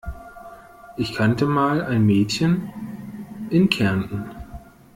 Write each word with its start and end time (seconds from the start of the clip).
Ich 0.97 1.13
kannte 1.13 1.45
mal 1.45 1.83
ein 1.83 2.03
Mädchen 2.07 2.73
in 3.51 3.69
Kärnten. 3.69 4.23